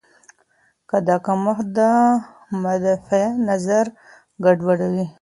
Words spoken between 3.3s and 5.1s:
نظام ګډوډوي.